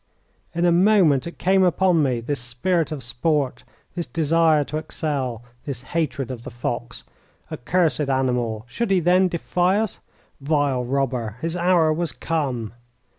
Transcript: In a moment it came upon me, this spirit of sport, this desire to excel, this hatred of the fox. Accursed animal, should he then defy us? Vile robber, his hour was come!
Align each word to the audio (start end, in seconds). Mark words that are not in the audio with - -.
In 0.55 0.65
a 0.65 0.71
moment 0.71 1.27
it 1.27 1.37
came 1.37 1.61
upon 1.63 2.01
me, 2.01 2.21
this 2.21 2.39
spirit 2.39 2.91
of 2.91 3.03
sport, 3.03 3.63
this 3.93 4.07
desire 4.07 4.63
to 4.63 4.77
excel, 4.79 5.43
this 5.65 5.83
hatred 5.93 6.31
of 6.31 6.41
the 6.41 6.49
fox. 6.49 7.03
Accursed 7.51 8.09
animal, 8.09 8.65
should 8.67 8.89
he 8.89 8.99
then 8.99 9.27
defy 9.27 9.77
us? 9.77 9.99
Vile 10.39 10.83
robber, 10.83 11.37
his 11.41 11.55
hour 11.55 11.93
was 11.93 12.11
come! 12.13 12.73